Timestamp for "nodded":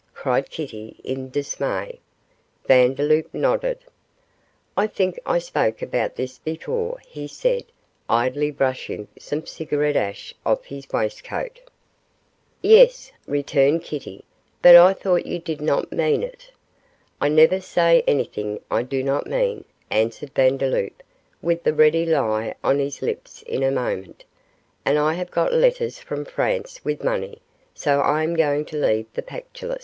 3.35-3.85